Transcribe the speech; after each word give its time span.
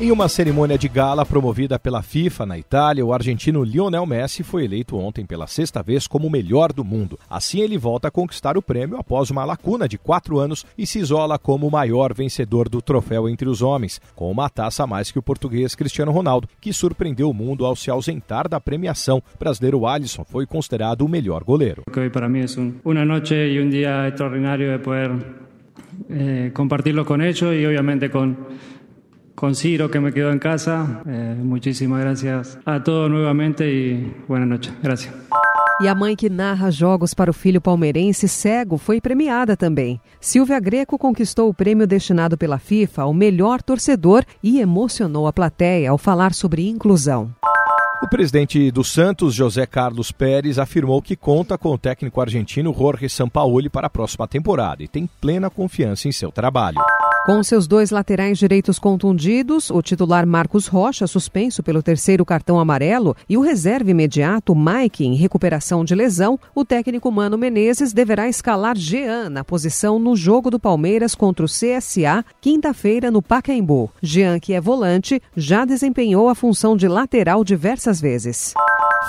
Em 0.00 0.10
uma 0.10 0.28
cerimônia 0.28 0.76
de 0.76 0.88
gala 0.88 1.24
promovida 1.24 1.78
pela 1.78 2.02
FIFA 2.02 2.44
na 2.44 2.58
Itália, 2.58 3.06
o 3.06 3.12
argentino 3.12 3.62
Lionel 3.62 4.04
Messi 4.04 4.42
foi 4.42 4.64
eleito 4.64 4.96
ontem 4.96 5.24
pela 5.24 5.46
sexta 5.46 5.84
vez 5.84 6.08
como 6.08 6.26
o 6.26 6.30
melhor 6.30 6.72
do 6.72 6.84
mundo. 6.84 7.16
Assim, 7.30 7.60
ele 7.60 7.78
volta 7.78 8.08
a 8.08 8.10
conquistar 8.10 8.58
o 8.58 8.62
prêmio 8.62 8.96
após 8.98 9.30
uma 9.30 9.44
lacuna 9.44 9.88
de 9.88 9.96
quatro 9.96 10.40
anos 10.40 10.66
e 10.76 10.84
se 10.84 10.98
isola 10.98 11.38
como 11.38 11.68
o 11.68 11.70
maior 11.70 12.12
vencedor 12.12 12.68
do 12.68 12.82
troféu 12.82 13.28
entre 13.28 13.48
os 13.48 13.62
homens, 13.62 14.00
com 14.16 14.28
uma 14.32 14.50
taça 14.50 14.82
a 14.82 14.86
mais 14.86 15.12
que 15.12 15.18
o 15.20 15.22
português 15.22 15.76
Cristiano 15.76 16.10
Ronaldo, 16.10 16.48
que 16.60 16.72
surpreendeu 16.72 17.30
o 17.30 17.34
mundo 17.34 17.64
ao 17.64 17.76
se 17.76 17.88
ausentar 17.88 18.48
da 18.48 18.60
premiação. 18.60 19.18
O 19.18 19.38
brasileiro 19.38 19.86
Alisson 19.86 20.24
foi 20.24 20.44
considerado 20.44 21.02
o 21.02 21.08
melhor 21.08 21.44
goleiro. 21.44 21.84
Para 22.12 22.28
mim 22.28 22.40
é 22.40 22.46
uma 22.84 23.04
noite 23.04 23.34
e 23.34 23.60
um 23.60 23.70
dia 23.70 24.08
extraordinário 24.08 24.76
de 24.76 24.82
poder 24.82 25.12
eh, 26.10 26.50
compartilho 26.52 27.04
com 27.04 27.14
eles 27.14 27.40
e 27.40 27.64
obviamente 27.64 28.08
com 28.08 28.34
con 29.44 29.54
Ciro 29.54 29.90
que 29.90 30.00
me 30.00 30.10
quedó 30.10 30.30
en 30.30 30.38
casa. 30.38 31.02
Eh, 31.06 31.36
muchísimas 31.38 32.00
gracias 32.00 32.58
a 32.64 32.82
todos 32.82 33.10
nuevamente 33.10 33.70
y 33.70 34.14
buenas 34.26 34.48
noches. 34.48 34.72
Gracias. 34.82 35.12
E 35.82 35.88
a 35.88 35.94
mãe 35.94 36.16
que 36.16 36.30
narra 36.30 36.70
jogos 36.70 37.12
para 37.12 37.30
o 37.30 37.34
filho 37.34 37.60
palmeirense 37.60 38.26
cego 38.26 38.78
foi 38.78 39.02
premiada 39.02 39.54
também. 39.54 40.00
Silvia 40.18 40.58
Greco 40.58 40.96
conquistou 40.96 41.50
o 41.50 41.52
prêmio 41.52 41.86
destinado 41.86 42.38
pela 42.38 42.58
FIFA 42.58 43.02
ao 43.02 43.12
melhor 43.12 43.60
torcedor 43.60 44.24
e 44.42 44.60
emocionou 44.60 45.26
a 45.26 45.32
plateia 45.32 45.90
ao 45.90 45.98
falar 45.98 46.32
sobre 46.32 46.66
inclusão. 46.66 47.30
O 48.02 48.08
presidente 48.08 48.70
do 48.70 48.82
Santos, 48.82 49.34
José 49.34 49.66
Carlos 49.66 50.10
Pérez, 50.10 50.58
afirmou 50.58 51.02
que 51.02 51.16
conta 51.16 51.58
com 51.58 51.70
o 51.70 51.78
técnico 51.78 52.20
argentino 52.20 52.72
Jorge 52.72 53.10
Sampaoli 53.10 53.68
para 53.68 53.88
a 53.88 53.90
próxima 53.90 54.26
temporada 54.26 54.82
e 54.82 54.88
tem 54.88 55.06
plena 55.20 55.50
confiança 55.50 56.08
em 56.08 56.12
seu 56.12 56.32
trabalho. 56.32 56.78
Com 57.24 57.42
seus 57.42 57.66
dois 57.66 57.90
laterais 57.90 58.36
direitos 58.36 58.78
contundidos, 58.78 59.70
o 59.70 59.80
titular 59.80 60.26
Marcos 60.26 60.66
Rocha, 60.66 61.06
suspenso 61.06 61.62
pelo 61.62 61.82
terceiro 61.82 62.22
cartão 62.22 62.60
amarelo, 62.60 63.16
e 63.26 63.38
o 63.38 63.40
reserva 63.40 63.90
imediato 63.90 64.54
Mike, 64.54 65.06
em 65.06 65.14
recuperação 65.14 65.86
de 65.86 65.94
lesão, 65.94 66.38
o 66.54 66.66
técnico 66.66 67.10
Mano 67.10 67.38
Menezes 67.38 67.94
deverá 67.94 68.28
escalar 68.28 68.76
Jean 68.76 69.30
na 69.30 69.42
posição 69.42 69.98
no 69.98 70.14
jogo 70.14 70.50
do 70.50 70.60
Palmeiras 70.60 71.14
contra 71.14 71.46
o 71.46 71.48
CSA, 71.48 72.22
quinta-feira 72.42 73.10
no 73.10 73.22
Pacaembu. 73.22 73.90
Jean, 74.02 74.38
que 74.38 74.52
é 74.52 74.60
volante, 74.60 75.18
já 75.34 75.64
desempenhou 75.64 76.28
a 76.28 76.34
função 76.34 76.76
de 76.76 76.86
lateral 76.86 77.42
diversas 77.42 78.02
vezes. 78.02 78.52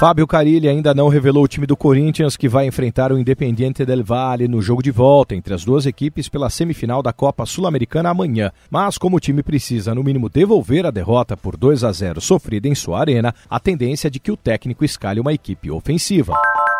Fábio 0.00 0.26
Carilli 0.26 0.68
ainda 0.68 0.92
não 0.92 1.08
revelou 1.08 1.44
o 1.44 1.48
time 1.48 1.68
do 1.68 1.76
Corinthians 1.76 2.36
que 2.36 2.48
vai 2.48 2.66
enfrentar 2.66 3.12
o 3.12 3.18
Independiente 3.18 3.84
del 3.84 4.02
Valle 4.02 4.48
no 4.48 4.60
jogo 4.60 4.82
de 4.82 4.90
volta 4.90 5.36
entre 5.36 5.54
as 5.54 5.64
duas 5.64 5.86
equipes 5.86 6.28
pela 6.28 6.50
semifinal 6.50 7.00
da 7.00 7.12
Copa 7.12 7.46
Sul-Americana 7.46 8.10
amanhã. 8.10 8.50
Mas 8.68 8.98
como 8.98 9.16
o 9.16 9.20
time 9.20 9.40
precisa 9.40 9.94
no 9.94 10.02
mínimo 10.02 10.28
devolver 10.28 10.84
a 10.84 10.90
derrota 10.90 11.36
por 11.36 11.56
2 11.56 11.84
a 11.84 11.92
0 11.92 12.20
sofrida 12.20 12.66
em 12.66 12.74
sua 12.74 12.98
arena, 12.98 13.32
a 13.48 13.60
tendência 13.60 14.08
é 14.08 14.10
de 14.10 14.18
que 14.18 14.32
o 14.32 14.36
técnico 14.36 14.84
escalhe 14.84 15.20
uma 15.20 15.32
equipe 15.32 15.70
ofensiva. 15.70 16.34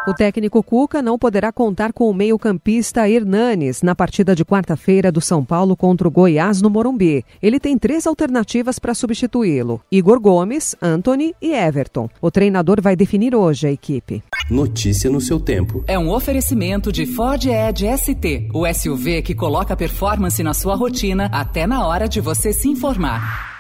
O 0.07 0.13
técnico 0.13 0.63
Cuca 0.63 1.01
não 1.01 1.19
poderá 1.19 1.51
contar 1.51 1.91
com 1.91 2.11
o 2.11 2.13
meio-campista 2.13 3.09
Hernanes 3.09 3.81
na 3.81 3.95
partida 3.95 4.37
de 4.37 4.45
quarta-feira 4.45 5.11
do 5.11 5.19
São 5.19 5.43
Paulo 5.43 5.75
contra 5.75 6.07
o 6.07 6.11
Goiás 6.11 6.61
no 6.61 6.69
Morumbi. 6.69 7.25
Ele 7.43 7.59
tem 7.59 7.79
três 7.79 8.07
alternativas 8.07 8.79
para 8.79 8.93
substituí-lo: 8.93 9.81
Igor 9.91 10.21
Gomes, 10.21 10.77
Anthony 10.83 11.35
e 11.41 11.55
Everton. 11.55 12.11
O 12.21 12.31
treinador 12.31 12.83
vai 12.83 12.95
definir 12.95 13.35
hoje 13.35 13.67
a 13.67 13.73
equipe. 13.73 14.23
Notícia 14.51 15.09
no 15.09 15.23
seu 15.23 15.41
tempo. 15.41 15.83
É 15.87 15.99
um 15.99 16.11
oferecimento 16.11 16.93
de 16.93 17.07
Ford 17.07 17.43
Edge 17.47 17.87
ST, 17.97 18.51
o 18.53 18.71
SUV 18.71 19.23
que 19.23 19.35
coloca 19.35 19.75
performance 19.75 20.43
na 20.43 20.53
sua 20.53 20.75
rotina 20.75 21.31
até 21.33 21.67
na 21.67 21.87
hora 21.87 22.07
de 22.07 22.21
você 22.21 22.53
se 22.53 22.69
informar. 22.69 23.54